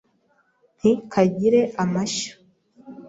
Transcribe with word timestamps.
Nti 0.79 0.91
kagire 1.11 1.61
amashyo 1.83 2.33